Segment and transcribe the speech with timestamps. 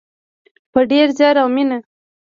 [0.71, 1.77] په ډیر زیار او مینه.